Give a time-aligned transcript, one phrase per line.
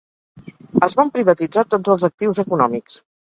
[0.87, 2.99] Es van privatitzar tots els actius econòmics.